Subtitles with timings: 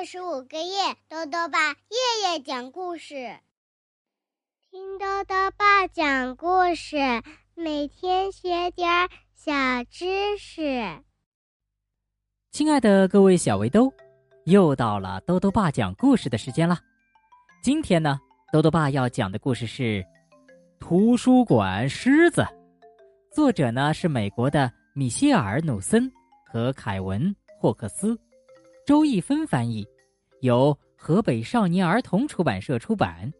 [0.00, 3.38] 二十五个月，豆豆爸夜夜讲故事，
[4.70, 6.96] 听豆豆爸讲故事，
[7.54, 9.52] 每天学点小
[9.90, 11.02] 知识。
[12.50, 13.92] 亲爱的各位小围兜，
[14.46, 16.78] 又到了豆豆爸讲故事的时间了。
[17.62, 18.18] 今天呢，
[18.50, 19.82] 豆豆爸要讲的故事是
[20.78, 22.40] 《图书馆狮子》，
[23.34, 26.10] 作者呢是美国的米歇尔·努森
[26.50, 27.22] 和凯文·
[27.58, 28.18] 霍克斯。
[28.90, 29.86] 周一芬翻译，
[30.40, 33.32] 由河北少年儿童出版社出版。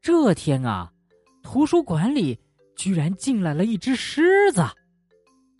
[0.00, 0.92] 这天啊，
[1.40, 2.36] 图书馆里
[2.74, 4.64] 居然进来了一只狮子。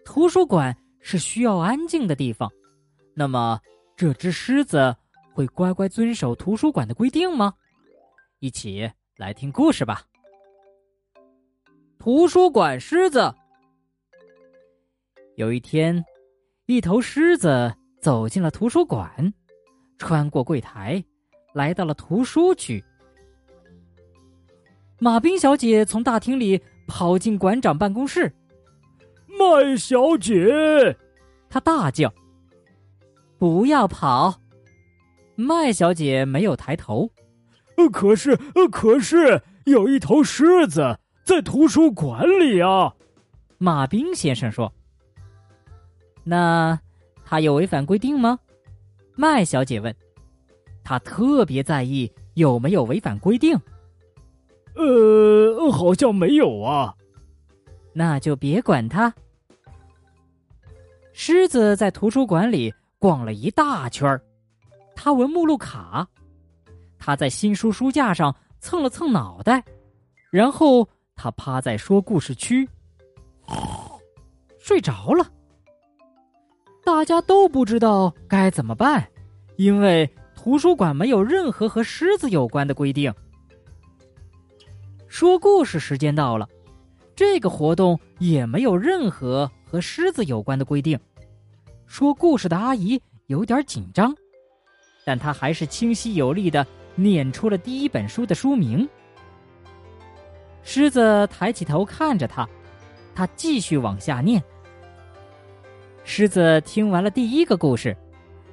[0.05, 2.51] 图书馆是需要安静的地方，
[3.15, 3.61] 那么
[3.97, 4.93] 这只狮子
[5.33, 7.55] 会乖乖遵守图书馆的规定吗？
[8.41, 10.03] 一起来听故事吧。
[11.97, 13.33] 图书馆狮子。
[15.37, 16.05] 有一天，
[16.67, 17.73] 一头狮子。
[18.01, 19.33] 走进了图书馆，
[19.99, 21.03] 穿过柜台，
[21.53, 22.83] 来到了图书区。
[25.01, 28.33] 马冰小姐从大厅里跑进馆长办公室。
[29.27, 30.97] 麦小姐，
[31.49, 32.13] 她大叫
[33.39, 34.41] ：“不要跑！”
[35.37, 37.11] 麦小姐没有抬头。
[37.93, 38.37] 可是，
[38.73, 42.93] 可是有一头狮子在图书馆里啊！
[43.59, 44.73] 马冰先生说
[46.25, 46.81] ：“那。”
[47.31, 48.39] 他有违反规定吗？
[49.15, 49.95] 麦小姐问。
[50.83, 53.55] 他特别在意有没有违反规定。
[54.75, 56.95] 呃，好像没有啊。
[57.93, 59.15] 那就别管他。
[61.13, 64.19] 狮子在图书馆里逛了一大圈儿，
[64.95, 66.09] 他闻目录卡，
[66.99, 69.63] 他在新书书架上蹭了蹭脑袋，
[70.31, 72.67] 然后他趴在说故事区，
[74.59, 75.31] 睡着了。
[76.89, 79.07] 大家都不知道该怎么办，
[79.57, 83.13] 因为图书馆没有任何和狮子有关的规定。
[85.07, 86.49] 说故事时间到了，
[87.15, 90.99] 这个活动也没有任何和狮子有关的规定。
[91.87, 94.15] 说故事的阿姨有点紧张，
[95.05, 98.89] 但她还是清晰有力的念出了第一本书的书名。
[100.63, 102.49] 狮子抬起头看着他，
[103.15, 104.43] 他继续往下念。
[106.11, 107.95] 狮子听完了第一个故事，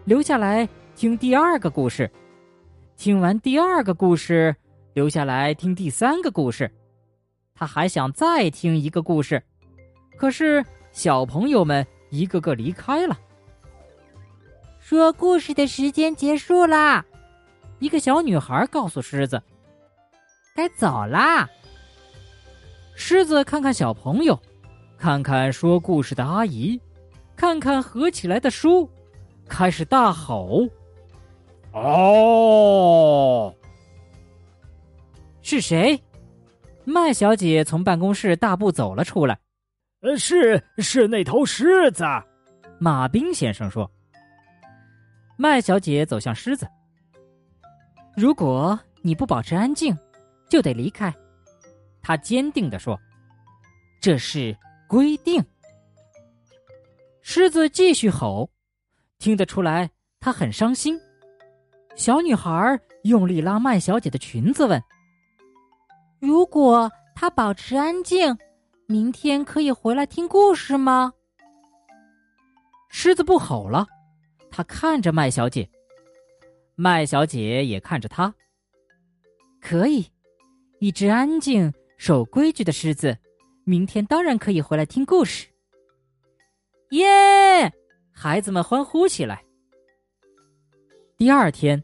[0.04, 2.12] 留下来听第二个故事。
[2.98, 4.54] 听完第二个故事，
[4.94, 6.70] 留下来听第三个故事。
[7.56, 9.42] 他还想再听一个故事，
[10.18, 13.18] 可是小朋友们一个个离开了。
[14.82, 17.06] 说故事的时间结束啦！
[17.80, 19.42] 一个小女孩告诉狮子
[20.54, 21.50] ：“该走啦。”
[22.96, 24.38] 狮子看看小朋友，
[24.98, 26.78] 看看说故事的阿姨。
[27.36, 28.90] 看看合起来的书，
[29.48, 30.68] 开始大吼
[31.74, 33.54] ：“哦！”
[35.44, 36.02] 是谁？
[36.84, 39.38] 麦小姐从办公室大步走了出来。
[40.02, 42.04] “呃，是是那头狮子。”
[42.80, 43.90] 马兵先生说。
[45.38, 46.68] 麦小姐走向狮子。
[48.16, 49.98] “如果你不保持安静，
[50.50, 51.14] 就得离开。”
[52.02, 53.00] 他坚定地说
[54.00, 54.56] ，“这是
[54.88, 55.44] 规定。”
[57.28, 58.52] 狮子继续吼，
[59.18, 61.02] 听得出来他很伤心。
[61.96, 64.80] 小女孩用力拉麦小姐的裙子，问
[66.22, 68.38] ：“如果她保持安静，
[68.86, 71.14] 明天可以回来听故事吗？”
[72.90, 73.88] 狮子不吼了，
[74.52, 75.68] 他看着麦小姐，
[76.76, 78.32] 麦小姐也看着他。
[79.60, 80.06] 可以，
[80.80, 83.18] 一只安静、守规矩的狮子，
[83.64, 85.48] 明天当然可以回来听故事。
[86.96, 87.74] 耶！
[88.14, 89.44] 孩子们欢呼起来。
[91.18, 91.84] 第二天，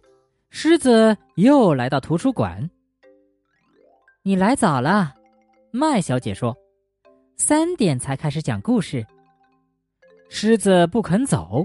[0.50, 2.70] 狮子又来到图书馆。
[4.24, 5.14] 你来早了，
[5.72, 6.56] 麦小姐说
[7.36, 9.06] ：“三点才开始讲故事。”
[10.30, 11.62] 狮子不肯走。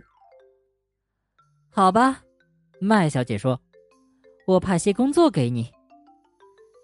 [1.70, 2.25] 好吧，
[2.81, 3.60] 麦小姐说
[4.44, 5.70] ：“我派些工作给你。”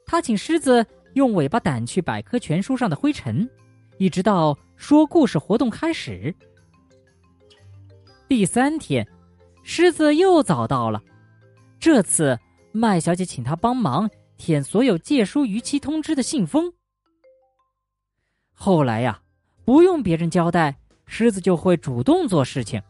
[0.06, 3.49] 她请狮子用尾巴掸去百科全书上的灰尘，
[3.99, 6.32] 一直到说故事活动开始。
[8.32, 9.06] 第三天，
[9.62, 11.02] 狮子又早到了。
[11.79, 12.38] 这次，
[12.73, 14.08] 麦小姐请他帮忙
[14.38, 16.73] 舔所有借书逾期通知的信封。
[18.55, 19.20] 后来呀，
[19.67, 20.75] 不用别人交代，
[21.05, 22.82] 狮子就会主动做事情。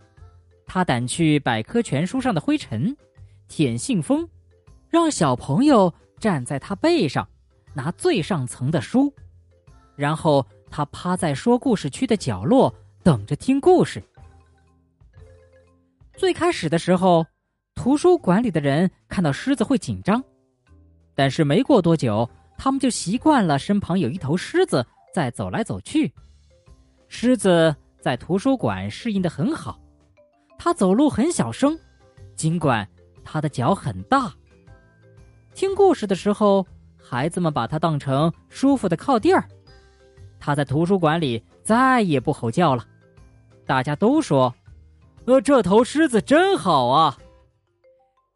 [0.64, 2.96] 他掸去百科全书上的灰尘，
[3.48, 4.28] 舔信封，
[4.88, 7.28] 让小朋友站在他背上，
[7.74, 9.12] 拿最上层的书，
[9.96, 12.72] 然后他趴在说故事区的角落，
[13.02, 14.00] 等着听故事。
[16.17, 17.26] 最开始的时候，
[17.75, 20.23] 图书馆里的人看到狮子会紧张，
[21.14, 26.12] 但是没过多久，他们就习惯了身旁有一头狮子在走来走去。
[27.09, 29.81] 狮子在图书馆适应的很好，
[30.59, 31.79] 它走路很小声，
[32.37, 32.88] 尽管
[33.25, 34.32] 它的脚很大。
[35.55, 36.67] 听故事的时候，
[36.97, 39.47] 孩子们把它当成舒服的靠垫儿。
[40.38, 42.87] 它在图书馆里再也不吼叫了，
[43.67, 44.55] 大家都说
[45.26, 47.16] ：“呃，这头狮子真好啊！”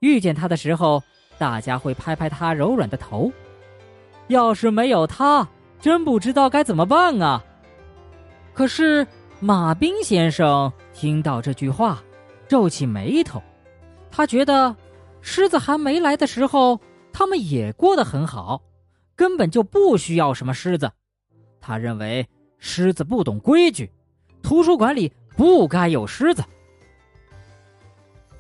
[0.01, 1.03] 遇见它的时候，
[1.39, 3.33] 大家会拍拍它柔软的头。
[4.29, 5.49] 要是没有它，
[5.81, 7.43] 真不知道该怎么办啊！
[8.53, 9.07] 可是
[9.41, 12.03] 马兵先生听到这句话，
[12.49, 13.43] 皱起眉头。
[14.11, 14.75] 他觉得，
[15.21, 16.81] 狮子还没来的时候，
[17.13, 18.63] 他们也过得很好，
[19.15, 20.91] 根本就不需要什么狮子。
[21.61, 22.27] 他认为
[22.59, 23.91] 狮子不懂规矩，
[24.43, 26.43] 图书馆里不该有狮子。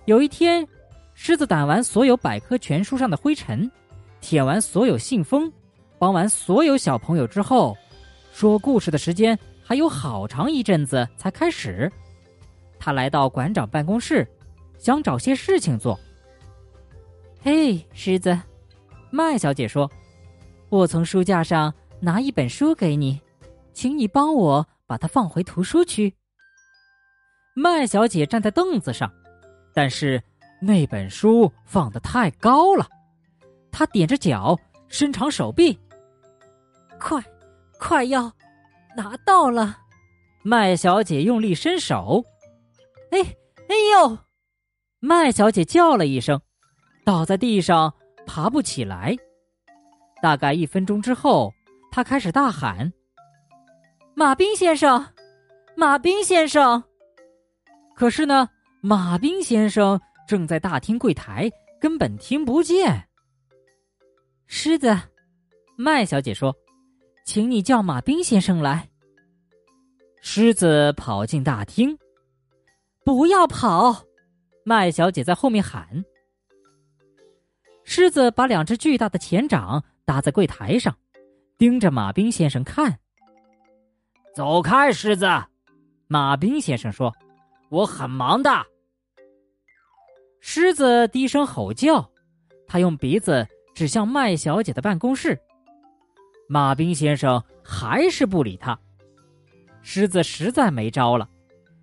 [0.06, 0.66] 有一天，
[1.14, 3.68] 狮子掸完所有百科全书上的灰尘，
[4.20, 5.52] 舔完所有信封，
[5.98, 7.76] 帮完所有小朋友之后，
[8.32, 9.38] 说故事的时间。
[9.68, 11.90] 还有好长一阵子才开始，
[12.78, 14.24] 他来到馆长办公室，
[14.78, 15.98] 想找些事情做。
[17.42, 18.38] 嘿，狮子，
[19.10, 19.90] 麦小姐说
[20.70, 23.20] ：“我从书架上拿一本书给你，
[23.72, 26.14] 请你帮我把它放回图书区。”
[27.52, 29.12] 麦小姐站在凳子上，
[29.76, 30.22] 但是
[30.58, 32.88] 那本书放的太高了，
[33.70, 34.58] 他踮着脚，
[34.88, 35.78] 伸长手臂，
[36.98, 37.22] 快，
[37.78, 38.32] 快要。
[38.96, 39.76] 拿到了，
[40.42, 42.24] 麦小姐用力伸手，
[43.10, 43.18] 哎，
[43.68, 44.16] 哎呦！
[44.98, 46.40] 麦小姐叫了一声，
[47.04, 47.92] 倒在地上，
[48.26, 49.14] 爬不起来。
[50.22, 51.52] 大概一分钟之后，
[51.90, 52.90] 她开始大喊
[54.16, 55.06] ：“马兵先生，
[55.76, 56.82] 马兵先生！”
[57.94, 58.48] 可是呢，
[58.86, 61.50] 马兵先生正在大厅柜台，
[61.80, 63.08] 根本听不见。
[64.46, 64.96] 狮子，
[65.76, 66.54] 麦小姐说。
[67.24, 68.88] 请你叫马兵先生来。
[70.20, 71.98] 狮子跑进大厅，
[73.04, 74.04] 不要跑！
[74.62, 76.04] 麦小姐在后面喊。
[77.82, 80.96] 狮子把两只巨大的前掌搭在柜台上，
[81.58, 82.96] 盯着马兵先生看。
[84.32, 85.26] 走开，狮子！
[86.06, 87.12] 马兵先生说
[87.68, 88.64] ：“我很忙的。”
[90.48, 92.08] 狮子低声吼叫，
[92.68, 93.44] 他用鼻子
[93.74, 95.36] 指向麦小姐的办公室。
[96.48, 98.78] 马兵先生还是不理他，
[99.82, 101.28] 狮子实在没招了，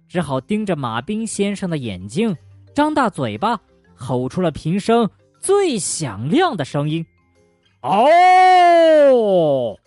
[0.07, 2.33] 只好盯着马兵先生的眼睛，
[2.73, 3.59] 张大嘴巴，
[3.93, 5.07] 吼出了平生
[5.41, 7.05] 最响亮的声音
[7.83, 9.77] ：“哦！”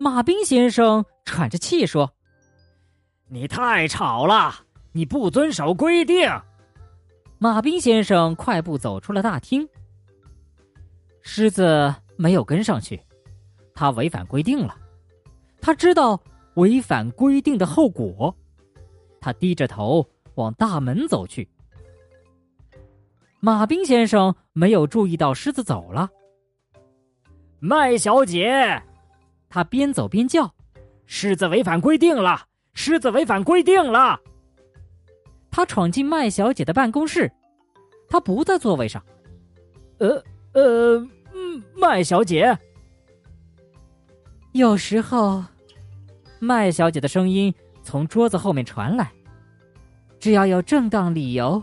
[0.00, 2.12] 马兵先生喘着气说
[3.30, 4.52] ：“你太吵了，
[4.90, 6.28] 你不遵守规定。”
[7.38, 9.68] 马兵先生快步走出了大厅，
[11.20, 13.00] 狮子没有跟上去。
[13.74, 14.76] 他违反规定了，
[15.60, 16.20] 他知道
[16.54, 18.34] 违反规定的后果，
[19.20, 21.48] 他低着头往大门走去。
[23.40, 26.08] 马兵先生没有注意到狮子走了。
[27.58, 28.82] 麦小姐，
[29.50, 30.54] 他边走边叫
[31.04, 32.46] ：“狮子违反规定了！
[32.72, 34.18] 狮子违反规定了！”
[35.54, 37.30] 他闯进麦小姐的办公室，
[38.08, 39.00] 他不在座位上。
[39.98, 40.20] 呃
[40.52, 40.98] 呃，
[41.32, 42.58] 嗯，麦小姐。
[44.50, 45.44] 有时候，
[46.40, 49.12] 麦小姐的声音从桌子后面传来。
[50.18, 51.62] 只要有正当理由，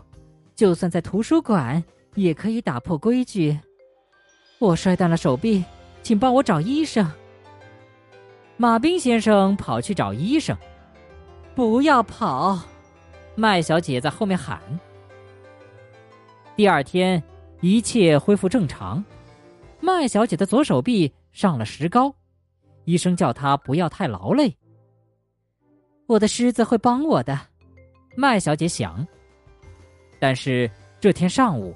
[0.56, 1.84] 就算在图书馆
[2.16, 3.60] 也可以打破规矩。
[4.58, 5.66] 我摔断了手臂，
[6.02, 7.06] 请帮我找医生。
[8.56, 10.56] 马兵先生跑去找医生。
[11.54, 12.58] 不要跑，
[13.36, 14.62] 麦小姐在后面喊。
[16.56, 17.22] 第二天，
[17.62, 19.04] 一切恢复正常。
[19.80, 22.14] 麦小姐的左手臂上了石膏。
[22.86, 24.56] 医生叫她不要太劳累。
[26.08, 27.40] 我的狮子会帮我的，
[28.16, 29.06] 麦小姐想。
[30.20, 30.70] 但是
[31.00, 31.74] 这天上午，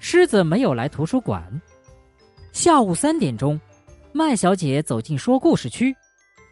[0.00, 1.42] 狮子没有来图书馆。
[2.52, 3.58] 下午三点钟，
[4.12, 5.94] 麦小姐走进说故事区，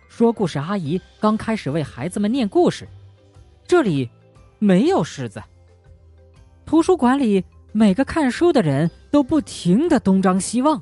[0.08, 2.87] 说故事阿姨刚开始为孩子们念故事。
[3.66, 4.08] 这里
[4.64, 5.42] 没有狮子。
[6.64, 10.80] 图书馆里每个看书的人都不停的东张西望，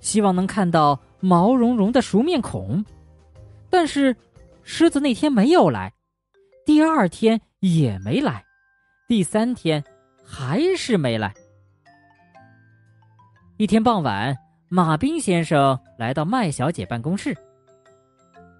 [0.00, 0.98] 希望能看到。
[1.20, 2.84] 毛茸茸的熟面孔，
[3.70, 4.14] 但是
[4.62, 5.90] 狮子那天没有来，
[6.66, 8.44] 第二天也没来，
[9.08, 9.82] 第三天
[10.22, 11.32] 还是没来。
[13.56, 14.36] 一天傍晚，
[14.68, 17.34] 马兵先生来到麦小姐办公室。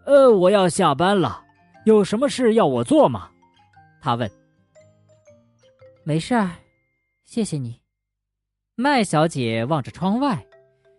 [0.06, 1.42] 呃，我要下班了，
[1.84, 3.28] 有什么事要我做吗？
[4.00, 4.30] 他问。
[6.04, 6.50] 没事儿，
[7.24, 7.80] 谢谢你。”
[8.76, 10.44] 麦小姐望着窗外，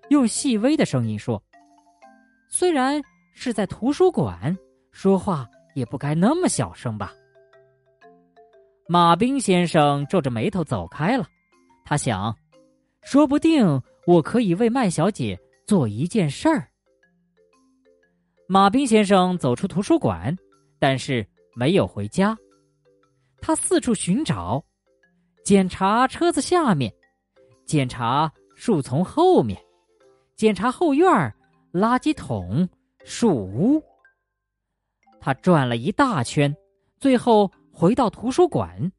[0.10, 1.42] 用细微的声音说
[2.50, 3.02] ：“虽然
[3.34, 4.58] 是在图书馆，
[4.92, 7.14] 说话也不该那么小声吧。”
[8.88, 11.28] 马兵先生皱着眉头走开了。
[11.84, 12.36] 他想，
[13.04, 16.68] 说不定我可以为麦小姐做一件事儿。
[18.48, 20.36] 马兵先生走出图书馆，
[20.80, 22.38] 但是没有回家。
[23.42, 24.64] 他四处寻找，
[25.46, 26.92] 检查车子下面。
[27.66, 29.60] 检查树丛后面，
[30.36, 31.08] 检查后院
[31.72, 32.68] 垃圾桶、
[33.04, 33.82] 树屋。
[35.20, 36.54] 他转了一大圈，
[37.00, 38.92] 最后回到图书馆。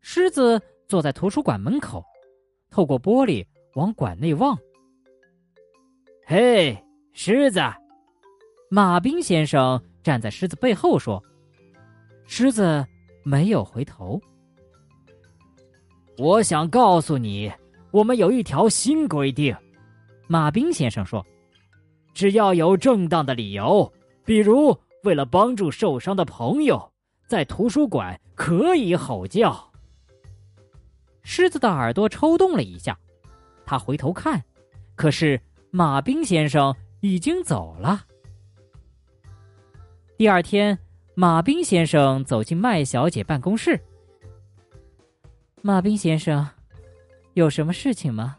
[0.00, 2.04] 狮子坐在图书馆门口，
[2.70, 3.44] 透过玻璃
[3.74, 4.56] 往馆内望。
[6.24, 6.76] 嘿，
[7.12, 7.60] 狮子！
[8.70, 11.20] 马兵先生站在狮子背后说
[12.26, 12.84] ：“狮子
[13.24, 14.20] 没有回头。”
[16.18, 17.52] 我想告诉你。
[17.92, 19.56] 我们有一条新规定，
[20.26, 21.24] 马兵先生说
[22.12, 23.90] ：“只要有正当的理由，
[24.22, 26.92] 比如为了帮助受伤的朋友，
[27.26, 29.72] 在图书馆可以吼叫。”
[31.24, 32.98] 狮子的耳朵抽动了一下，
[33.64, 34.44] 他回头看，
[34.94, 38.04] 可是马兵先生已经走了。
[40.18, 40.78] 第二天，
[41.14, 43.80] 马兵先生走进麦小姐办公室。
[45.66, 46.46] 马兵先生。
[47.34, 48.36] 有什么事情吗？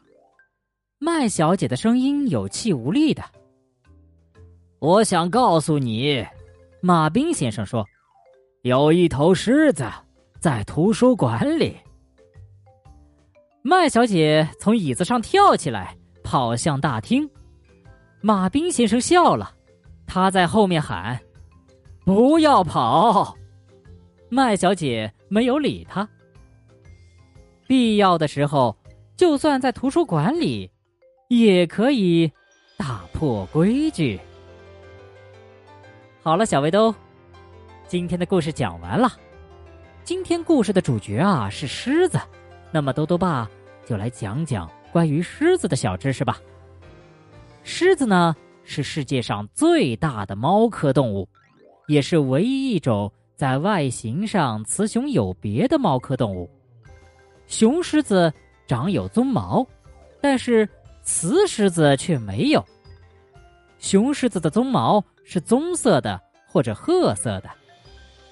[0.98, 3.22] 麦小姐的声音有气无力的。
[4.80, 6.26] 我想告诉你，
[6.80, 7.86] 马兵先生说，
[8.62, 9.84] 有一头狮子
[10.40, 11.76] 在图书馆里。
[13.62, 17.30] 麦小姐从椅子上跳起来，跑向大厅。
[18.22, 19.54] 马兵先生笑了，
[20.06, 21.20] 他在后面喊
[22.06, 23.36] ：“不要跑！”
[24.32, 26.08] 麦小姐没有理他。
[27.68, 28.76] 必要的时候。
[29.16, 30.70] 就算在图书馆里，
[31.28, 32.32] 也可以
[32.78, 34.20] 打破规矩。
[36.22, 36.94] 好了，小围兜，
[37.88, 39.12] 今天的故事讲完了。
[40.04, 42.20] 今天故事的主角啊是狮子，
[42.72, 43.50] 那么兜兜爸
[43.88, 46.40] 就来讲讲关于狮子的小知识吧。
[47.64, 51.28] 狮子呢是世界上最大的猫科动物，
[51.88, 56.48] 也是唯一一种在外形上雌雄有别的猫科动物。
[57.48, 58.32] 雄狮子。
[58.68, 59.66] 长有鬃毛，
[60.20, 60.68] 但是
[61.02, 62.62] 雌狮子却没有。
[63.80, 67.50] 雄狮子的鬃毛是棕色的或者褐色的，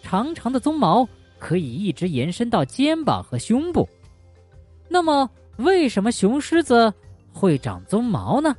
[0.04, 1.08] 长长的鬃毛
[1.40, 3.88] 可以一直延伸到肩膀和胸部。
[4.90, 6.94] 那么，为什么雄狮子
[7.32, 8.54] 会长鬃毛呢？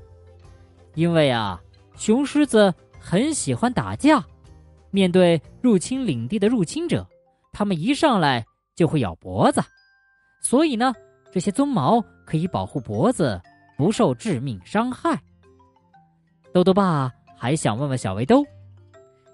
[0.94, 1.60] 因为啊，
[1.98, 4.24] 雄狮子很喜欢打架，
[4.90, 7.06] 面对入侵领地的入侵者，
[7.52, 9.62] 它们一上来就会咬脖子，
[10.46, 10.94] 所以呢。
[11.32, 13.38] 这些鬃毛可以保护脖子
[13.76, 15.20] 不受致命伤害。
[16.50, 18.42] 豆豆爸还想问问小围兜，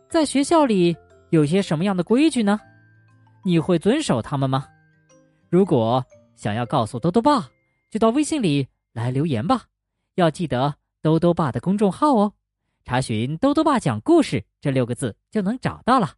[0.08, 0.96] 在学校里
[1.30, 2.58] 有些什么样的规矩呢？
[3.44, 4.66] 你会遵守他们吗？
[5.48, 6.04] 如果
[6.34, 7.48] 想要告诉豆豆爸，
[7.88, 9.62] 就到微信里来留言吧。
[10.16, 12.32] 要记得豆豆爸的公众号哦，
[12.84, 16.14] 查询“豆豆爸讲故事”这六个字就能找到了。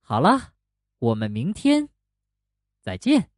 [0.00, 0.54] 好了，
[0.98, 1.88] 我们明天
[2.82, 3.33] 再见。